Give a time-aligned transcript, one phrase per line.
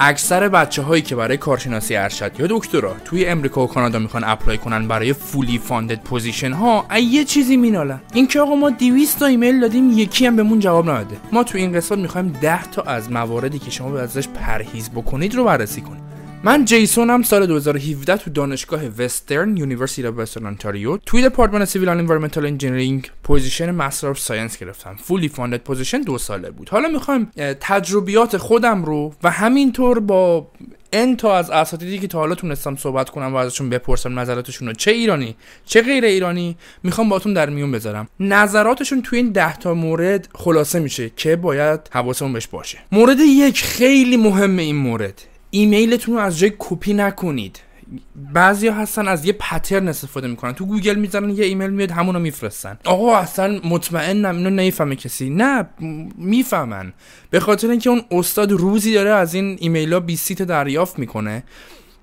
[0.00, 4.58] اکثر بچه هایی که برای کارشناسی ارشد یا دکترا توی امریکا و کانادا می‌خوان اپلای
[4.58, 8.00] کنن برای فولی فاندد پوزیشن ها یه چیزی مینالن.
[8.14, 11.72] اینکه آقا ما 200 تا ایمیل دادیم یکی هم بهمون جواب نداده ما تو این
[11.72, 16.07] قسمت می‌خوایم 10 تا از مواردی که شما به ازش پرهیز بکنید رو بررسی کنیم.
[16.44, 21.88] من جیسون هم سال 2017 تو دانشگاه وسترن یونیورسیتی اف وسترن انتاریو توی دپارتمان سیویل
[21.88, 24.96] اند انوایرمنتال انجینیرینگ پوزیشن مستر اف ساینس گرفتم.
[24.96, 26.68] فولی فاندد پوزیشن دو ساله بود.
[26.68, 27.30] حالا می‌خوایم
[27.60, 30.50] تجربیات خودم رو و همینطور با
[30.92, 34.74] ان تا از اساتیدی که تا حالا تونستم صحبت کنم و ازشون بپرسم نظراتشون رو.
[34.74, 38.08] چه ایرانی؟ چه غیر ایرانی؟ می‌خوام باتون در میون بذارم.
[38.20, 42.78] نظراتشون توی این ده تا مورد خلاصه میشه که باید حواسمون بهش باشه.
[42.92, 45.22] مورد یک خیلی مهمه این مورد.
[45.50, 47.60] ایمیلتون رو از جای کپی نکنید.
[48.32, 50.52] بعضی هستن از یه پترن استفاده می‌کنن.
[50.52, 52.78] تو گوگل می‌زنن یه ایمیل میاد همونو میفرستن.
[52.84, 55.30] آقا اصلا مطمئنم اینو نمی‌فهمه کسی.
[55.30, 55.68] نه
[56.18, 56.92] می‌فهمن.
[57.30, 61.44] به خاطر اینکه اون استاد روزی داره از این ایمیل ها 20 تا دریافت می‌کنه.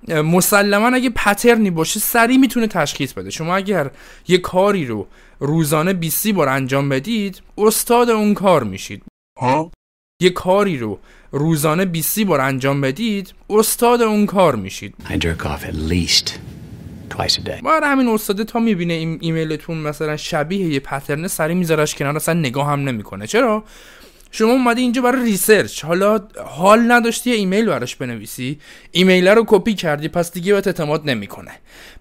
[0.08, 3.30] مسلما اگه پترنی باشه سریع می‌تونه تشخیص بده.
[3.30, 3.92] شما اگر
[4.28, 5.08] یه کاری رو
[5.40, 9.04] روزانه 20 بار انجام بدید استاد اون کار میشید.
[9.40, 9.72] ها
[10.20, 11.00] یه کاری رو
[11.32, 14.96] روزانه 20 بار انجام بدید استاد اون کار میشید.
[15.08, 16.30] I jerk off at least
[17.10, 17.62] twice a day.
[17.64, 22.40] باید همین استاده تا می‌بینه این ایمیلتون مثلا شبیه یه پترن سری میذارش کنار اصلا
[22.40, 23.28] نگاه هم نمی‌کنه.
[23.28, 23.64] چرا؟
[24.32, 25.86] شما اومدی اینجا برای ریسرچ.
[25.86, 28.60] حالا حال نداشتی یه ایمیل براش بنویسی.
[28.92, 31.52] ایمیل رو کپی کردی پس دیگه بهت اعتماد نمی‌کنه.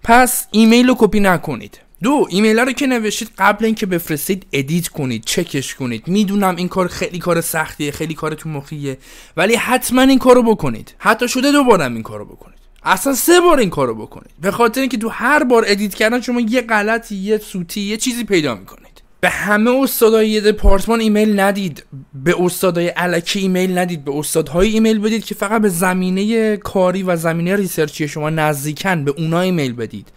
[0.03, 1.79] پس ایمیل رو کپی نکنید.
[2.05, 6.07] دو ایمیل رو که نوشتید قبل اینکه بفرستید ادیت کنید چکش کنید.
[6.07, 8.97] می‌دونم این کار خیلی کار سختیه خیلی کار تو مخیه
[9.37, 10.95] ولی حتما این کارو بکنید.
[10.97, 12.57] حتی شده دوبارم این کارو بکنید.
[12.83, 14.31] اصلا سه بار این کارو بکنید.
[14.41, 18.23] به خاطر اینکه تو هر بار ادیت کردن شما یه غلطی یه سوتی یه چیزی
[18.23, 19.01] پیدا می‌کنید.
[19.21, 21.83] به همه استادای یه دپارتمان ایمیل ندید.
[22.13, 24.05] به استادای علکی ایمیل ندید.
[24.05, 29.13] به استادهای ایمیل بدید که فقط به زمینه کاری و زمینه ریسرچی شما نزدیکن به
[29.17, 30.07] اونا ایمیل بدید.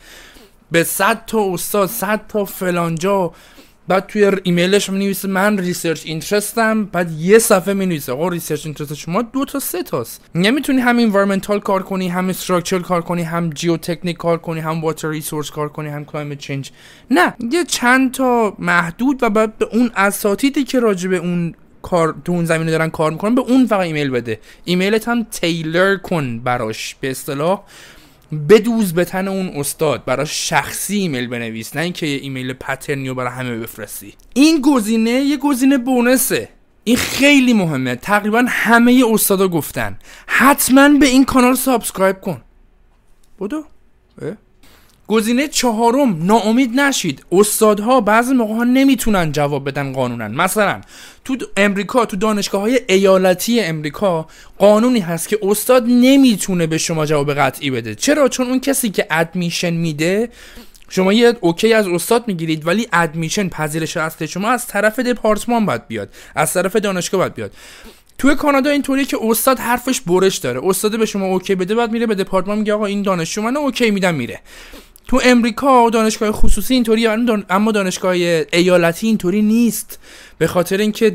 [0.71, 3.33] به صد تا استاد صد تا فلانجا
[3.89, 8.67] بعد توی ایمیلش می نویسه من ریسرچ اینترستم بعد یه صفحه می نویسه آقا ریسرچ
[8.67, 10.25] اینترست شما دو تا سه تاست.
[10.35, 15.09] نمی‌تونی هم انوایرمنتال کار کنی هم استراکچر کار کنی هم جیوتکنیک کار کنی هم واتر
[15.09, 16.71] ریسورس کار کنی هم کلایمت چنج
[17.11, 22.15] نه یه چند تا محدود و بعد به اون اساتیدی که راجع به اون کار
[22.25, 24.41] تو اون زمینه دارن کار می‌کنن به اون فقط ایمیل بده.
[24.65, 27.61] ایمیلت هم تیلر کن براش به اصطلاح.
[28.49, 30.05] بدوز به تن اون استاد.
[30.05, 34.15] برای شخصی ایمیل بنویس نه اینکه ایمیل پترنی رو برای همه بفرستی.
[34.35, 36.49] این گزینه یه گزینه بونسه.
[36.85, 37.95] این خیلی مهمه.
[37.95, 39.99] تقریبا همه استادا گفتن.
[40.27, 42.41] حتما به این کانال سابسکرایب کن.
[43.39, 43.65] بودو؟
[45.09, 47.25] گزینه چهارم ناامید نشید.
[47.33, 50.29] استادها بعضی موقع ها نمی‌تونن جواب بدن قانونا.
[50.29, 50.81] مثلا
[51.25, 54.27] تو امریکا تو دانشگاه های ایالتی امریکا
[54.59, 57.95] قانونی هست که استاد نمی‌تونه به شما جواب قطعی بده.
[57.95, 60.29] چرا؟ چون اون کسی که ادمیشن میده
[60.89, 65.87] شما یه اوکی از استاد می‌گیرید ولی ادمیشن پذیرش اصل شما از طرف دپارتمان باید
[65.87, 67.53] بیاد از طرف دانشگاه باید بیاد.
[68.19, 70.61] توی کانادا اینطوریه که استاد حرفش برش داره.
[70.65, 73.91] استاد به شما اوکی بده بعد میره به دپارتمان میگه آقا این دانشجو من اوکی
[73.91, 74.41] میدم میره.
[75.09, 77.07] تو امریکا دانشگاه خصوصی اینطوری
[77.51, 78.13] اما دانشگاه
[78.53, 79.99] ایالتی اینطوری نیست.
[80.39, 81.11] به خاطر اینکه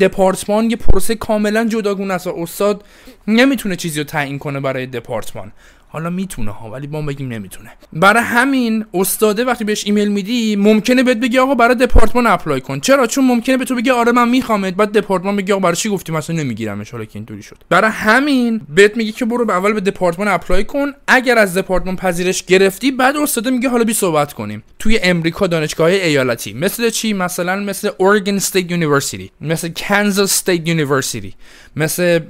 [0.00, 2.84] دپارتمان یه پروسه کاملا جداگونه است و استاد
[3.26, 5.52] نمی‌تونه چیزی رو تعیین کنه برای دپارتمان.
[5.96, 7.70] حالا می‌تونه ها ولی ما بگیم نمی‌تونه.
[7.92, 12.80] برای همین استاده وقتی بهش ایمیل میدی ممکنه بهت بگی آقا برای دپارتمان اپلای کن.
[12.80, 15.88] چرا؟ چون ممکنه به تو بگه آره من میخوامت بعد دپارتمان بگه آقا برای چی
[15.88, 16.90] گفتی؟ مثلا نمیگیرمش.
[16.90, 17.56] حالا که اینطوری شد.
[17.68, 20.92] برای همین بهت میگه که برو به اول به دپارتمان اپلای کن.
[21.08, 24.62] اگر از دپارتمان پذیرش گرفتی بعد استاده میگه حالا بی صحبت کنیم.
[24.78, 31.34] توی امریکا دانشگاه ایالتی مثل چی؟ مثلا مثل اورگن استیت یونیورسیتی مثل کانزاس استیت یونیورسیتی
[31.76, 32.20] مثل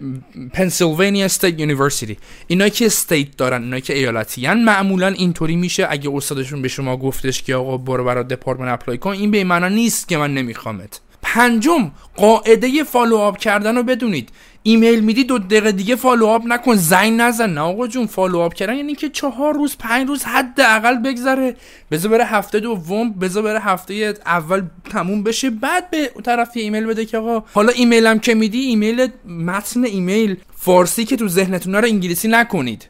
[0.52, 2.16] پنسیلوانیا استیت یونیورسیتی
[2.46, 5.86] اینا که استیت اینا که ایالتی معمولا اینطوری میشه.
[5.90, 9.68] اگه استادشون به شما گفتش که آقا برو برای دپارتمان اپلای کن این به معنا
[9.68, 11.00] نیست که من نمیخوامت.
[11.22, 14.28] پنجم قاعده فالو آپ کردن رو بدونید.
[14.62, 16.74] ایمیل میدی دو دقیقه دیگه فالو آپ نکن.
[16.74, 17.50] زنگ نزن.
[17.50, 21.56] نه آقا جون فالو آپ کردن یعنی که چهار روز پنج روز حداقل بگذره.
[21.90, 25.50] بذار بره هفته دوم بذار بره هفته اول تموم بشه.
[25.50, 31.04] بعد به طرف ایمیل بده که آقا حالا ایمیلم که میدی؟ ایمیل متن ایمیل فارسی
[31.04, 32.88] که تو ذهنتون رو انگلیسی نکنید.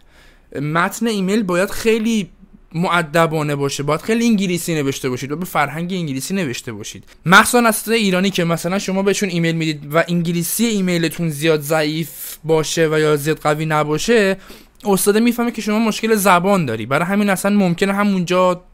[0.61, 2.31] متن ایمیل باید خیلی
[2.75, 3.83] معدبانه باشه.
[3.83, 7.05] باید خیلی انگلیسی نوشته باشید و به فرهنگ انگلیسی نوشته باشید.
[7.27, 12.89] مخصوصا از ایرانی که مثلا شما بهشون ایمیل می‌دید و انگلیسی ایمیلتون زیاد ضعیف باشه
[12.89, 14.37] و یا زیاد قوی نباشه
[14.85, 16.87] استاد می‌فهمه که شما مشکل زبان داری.
[16.87, 18.65] برای همین اصلا ممکنه همونجا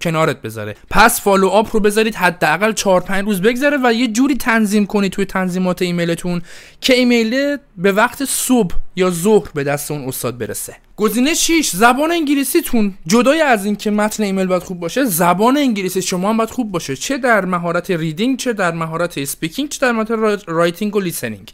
[0.00, 0.76] کنارت بذاره.
[0.90, 5.12] پس فالو آپ رو بذارید حداقل 4 5 روز بگذره و یه جوری تنظیم کنید
[5.12, 6.42] توی تنظیمات ایمیلتون
[6.80, 10.76] که ایمیل به وقت صبح یا ظهر به دست اون استاد برسه.
[10.98, 12.94] گزینه 6 زبان انگلیسیتون.
[13.06, 16.96] جدای از اینکه متن ایمیل باید خوب باشه زبان انگلیسی شما هم باید خوب باشه.
[16.96, 21.52] چه در مهارت ریدینگ چه در مهارت اسپیکینگ چه در مهارت رایتینگ و لیسنینگ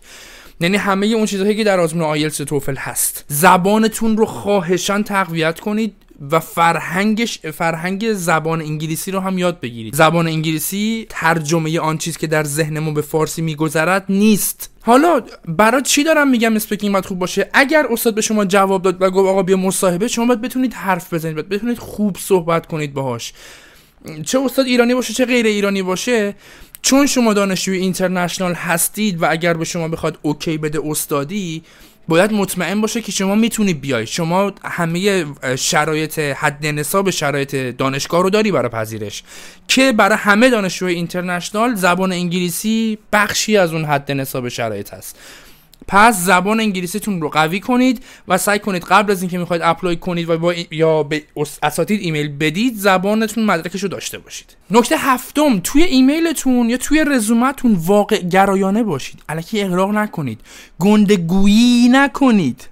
[0.60, 3.24] یعنی همه اون چیزهایی که در آزمون آیلتس توفل هست.
[3.28, 5.94] زبانتون رو خواهشان تقویت کنید.
[6.30, 9.94] و فرهنگش فرهنگ زبان انگلیسی رو هم یاد بگیرید.
[9.94, 14.70] زبان انگلیسی ترجمه آن چیز که در ذهنمون به فارسی میگذرد نیست.
[14.80, 19.02] حالا برای چی دارم میگم speaking باید خوب باشه؟ اگر استاد به شما جواب داد
[19.02, 22.94] و گفت آقا بیا مصاحبه شما باید بتونید حرف بزنید باید بتونید خوب صحبت کنید
[22.94, 23.32] باهاش.
[24.26, 26.34] چه استاد ایرانی باشه چه غیر ایرانی باشه
[26.82, 31.62] چون شما دانشجوی international هستید و اگر به شما بخواد OK بده استادی
[32.08, 34.06] باید مطمئن باشه که شما می‌تونید بیای.
[34.06, 39.22] شما همه شرایط حد نصاب شرایط دانشگاه رو داری برای پذیرش.
[39.68, 45.18] که برای همه دانشجوی international زبان انگلیسی بخشی از اون حد نصاب شرایط هست.
[45.88, 50.30] پس زبان انگلیسیتون رو قوی کنید و سعی کنید قبل از اینکه می‌خواید apply کنید
[50.30, 51.22] و با یا به
[51.62, 54.56] اساتید ایمیل بدید زبانتون مدرکش رو داشته باشید.
[54.70, 59.22] نکته هفتم توی ایمیلتون یا توی رزومتون واقع گرایانه باشید.
[59.28, 60.40] الکی اغراق نکنید.
[60.78, 62.68] گنده‌گویی نکنید.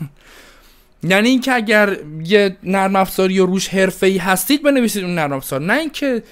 [1.02, 5.60] یعنی اینکه اگر یه نرم افزاری یا روش حرفه‌ای هستید بنویسید اون نرم افزار.
[5.60, 6.22] نه اینکه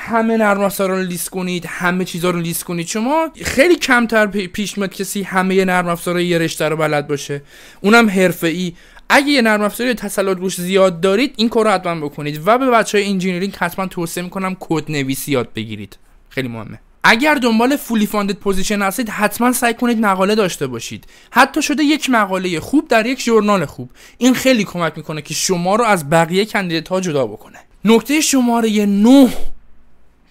[0.00, 2.86] همه نرم افزارا رو لیست کنید همه چیزا رو لیست کنید.
[2.86, 7.42] شما خیلی کمتر پیش میاد کسی همه نرم افزارهای یه رشته رو بلد باشه.
[7.80, 8.08] اونم
[8.42, 8.72] ای
[9.08, 12.42] اگه یه نرم افزاری تسلط روش زیاد دارید این کار رو حتما بکنید.
[12.46, 15.98] و به بچه های engineering حتما توصیه می‌کنم کد نویسی یاد بگیرید.
[16.28, 16.80] خیلی مهمه.
[17.04, 21.06] اگر دنبال fully funded position هستید حتما سعی کنید مقاله داشته باشید.
[21.30, 23.90] حتی شده یک مقاله خوب در یک ژورنال خوب.
[24.18, 27.58] این خیلی کمک می‌کنه که شما رو از بقیه candidate ها جدا بکنه.
[27.84, 29.28] نکته شماره 9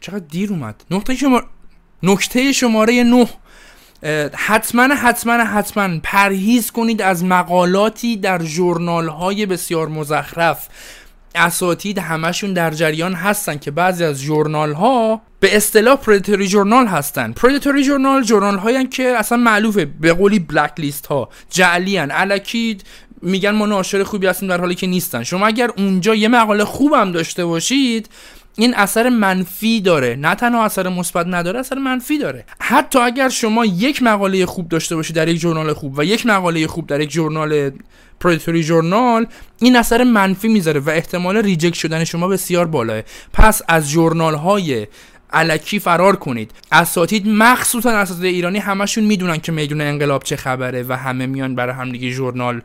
[0.01, 0.83] چقدر دیر اومد.
[0.91, 1.41] نقطه شما
[2.03, 3.27] نکته شماره 9
[4.33, 10.67] حتما حتما حتما پرهیز کنید از مقالاتی در journal های بسیار مزخرف.
[11.35, 17.31] اساتید همشون در جریان هستن که بعضی از journal ها به اصطلاح predatory journal هستن.
[17.31, 19.85] predatory journal journal هایی که اصلا معروفه.
[19.85, 22.77] به قولی blacklist ها جعلی الکی
[23.21, 25.23] میگن ما ناشر خوبی هستیم در حالی که نیستن.
[25.23, 28.09] شما اگر اونجا یه مقاله خوبم داشته باشید
[28.57, 30.15] این اثر منفی داره.
[30.15, 32.45] نه تنها اثر مثبت نداره اثر منفی داره.
[32.59, 36.68] حتی اگر شما یک مقاله خوب داشته باشید در یک ژورنال خوب و یک مقاله
[36.68, 37.71] خوب در یک ژورنال
[38.19, 39.25] predatory ژورنال
[39.62, 43.01] این اثر منفی می‌ذاره و احتمال reject شدن شما بسیار بالاه.
[43.33, 44.88] پس از ژورنال های
[45.38, 46.51] الکی فرار کنید.
[46.72, 51.75] اساتید مخصوصا اساتید ایرانی همشون می‌دونن که میدون انقلاب چه خبره و همه میان برای
[51.75, 52.62] همدیگه ژورنال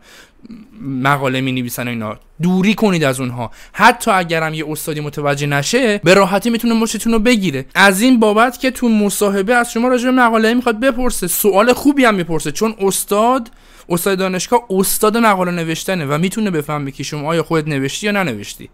[1.03, 2.19] مقاله می نویسن اینا.
[2.43, 3.51] دوری کنید از اونها.
[3.73, 7.67] حتی اگرم یه استادی متوجه نشه به راحتی می‌تونه مچتون رو بگیره.
[7.75, 11.27] از این بابت که تو مصاحبه از شما راجع به مقاله می‌خواد بپرسه.
[11.27, 12.53] سوال خوبی هم می‌پرسه.
[12.53, 13.51] چون استاد
[13.89, 18.71] استاد دانشگاه استاد مقاله نوشتنه و می‌تونه بفهمه که شما آیا خودت نوشتی یا ننوشتی.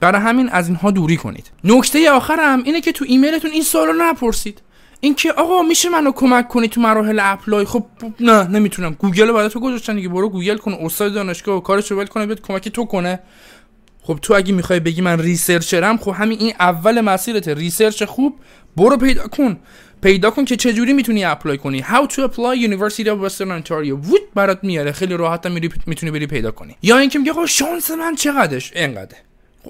[0.00, 1.50] برای همین از اینها دوری کنید.
[1.64, 4.62] نکته آخرم اینه که تو ایمیلتون این سوال رو نپرسید.
[5.00, 7.86] اینکه آقا میشه منو کمک کنی تو مراحل apply؟ خب
[8.20, 8.96] نه نمی‌تونم.
[8.98, 10.08] گوگل برا تو گذاشتن دیگه.
[10.08, 13.20] برو گوگل کن استاد دانشگاه و کارشو ول کنه بیاد کمکی تو کنه.
[14.02, 18.36] خب تو اگه می‌خوای بگی من researcher م خب همین این اول مسیرت research خوب
[18.76, 19.56] برو پیدا کن.
[20.02, 21.82] پیدا کن که چه جوری می‌تونی apply کنی.
[21.82, 23.90] How to apply University of Western Ontario.
[23.90, 24.92] زود برات میاره.
[24.92, 25.46] خیلی راحت
[25.86, 26.76] می‌تونی بری پیدا کنی.
[26.82, 29.16] یا اینکه میگه شانس من چقدرش؟ اینقدر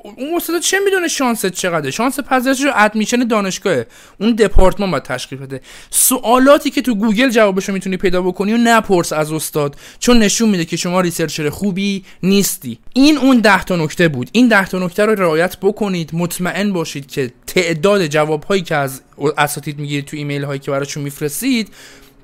[0.03, 3.87] اون استاد چه می‌دونه شانست چقدره؟ شانس پذیرش رو admission دانشگاهه
[4.21, 5.61] اون دپارتمان باید تشخیص بده.
[5.91, 10.65] سوالاتی که تو گوگل جوابشو می‌تونی پیدا بکنی و نپرس از استاد چون نشون میده
[10.65, 12.79] که شما researcher خوبی نیستی.
[12.93, 14.31] این اون ده تا نکته بود.
[14.33, 16.11] این ده تا نکته رو رعایت بکنید.
[16.13, 19.01] مطمئن باشید که تعداد جوابهایی که از
[19.39, 21.69] اساتید می‌گیرید تو ایمیل هایی که براشون میفرستید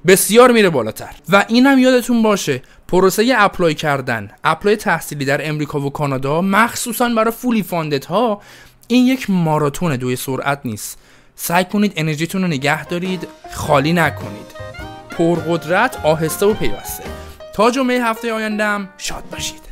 [0.07, 1.11] بسیار میره بالاتر.
[1.29, 7.31] و اینم یادتون باشه پروسه apply کردن apply تحصیلی در امریکا و کانادا مخصوصا برای
[7.31, 8.41] fully funded ها
[8.89, 10.99] این یک ماراتون دوی سرعت نیست.
[11.37, 14.55] سعی کنید انرژیتون رو نگه دارید خالی نکنید.
[15.11, 17.05] پرقدرت آهسته و پیوسته.
[17.55, 19.64] تا جمعه هفته آیندهم شاد باشید.